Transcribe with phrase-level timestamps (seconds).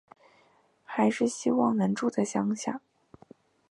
[0.83, 2.81] 还是希望能住在乡下